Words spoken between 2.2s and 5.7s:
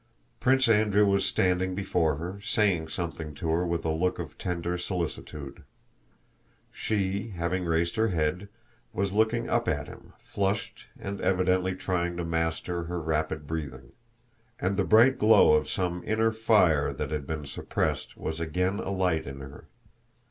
saying something to her with a look of tender solicitude.